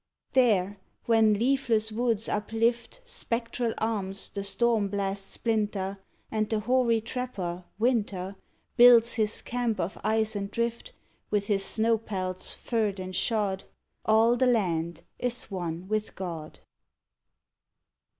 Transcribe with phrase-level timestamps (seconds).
[0.33, 5.99] There, when leafless woods uplift Spectral arms the storm blasts splinter,
[6.31, 8.35] And the hoary trapper, Winter,
[8.77, 10.93] Builds his camp of ice and drift,
[11.29, 13.65] With his snow pelts furred and shod,
[14.03, 16.61] All the land is one with God.